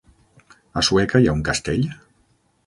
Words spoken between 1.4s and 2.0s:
un castell?